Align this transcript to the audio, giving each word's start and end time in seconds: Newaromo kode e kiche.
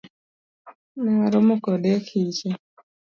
Newaromo 1.01 1.53
kode 1.63 1.89
e 1.97 1.99
kiche. 2.07 2.49